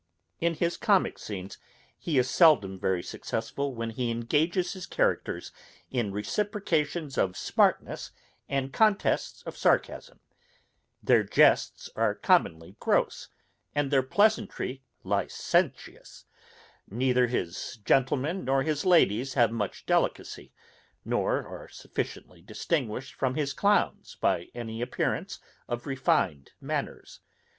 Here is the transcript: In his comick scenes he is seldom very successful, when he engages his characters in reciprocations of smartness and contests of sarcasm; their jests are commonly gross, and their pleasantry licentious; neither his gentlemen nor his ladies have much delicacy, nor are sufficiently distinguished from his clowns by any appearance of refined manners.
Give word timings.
In 0.39 0.55
his 0.55 0.77
comick 0.79 1.19
scenes 1.19 1.59
he 1.95 2.17
is 2.17 2.27
seldom 2.27 2.79
very 2.79 3.03
successful, 3.03 3.75
when 3.75 3.91
he 3.91 4.09
engages 4.09 4.73
his 4.73 4.87
characters 4.87 5.51
in 5.91 6.11
reciprocations 6.11 7.19
of 7.19 7.37
smartness 7.37 8.11
and 8.49 8.73
contests 8.73 9.43
of 9.43 9.55
sarcasm; 9.55 10.19
their 11.03 11.21
jests 11.21 11.87
are 11.95 12.15
commonly 12.15 12.75
gross, 12.79 13.29
and 13.75 13.91
their 13.91 14.01
pleasantry 14.01 14.81
licentious; 15.03 16.25
neither 16.89 17.27
his 17.27 17.77
gentlemen 17.85 18.43
nor 18.43 18.63
his 18.63 18.83
ladies 18.83 19.35
have 19.35 19.51
much 19.51 19.85
delicacy, 19.85 20.51
nor 21.05 21.45
are 21.45 21.67
sufficiently 21.67 22.41
distinguished 22.41 23.13
from 23.13 23.35
his 23.35 23.53
clowns 23.53 24.17
by 24.19 24.47
any 24.55 24.81
appearance 24.81 25.39
of 25.67 25.85
refined 25.85 26.53
manners. 26.59 27.19